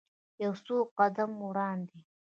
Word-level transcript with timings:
یو 0.43 0.53
څو 0.65 0.75
قدمه 0.97 1.35
وړاندې. 1.47 1.99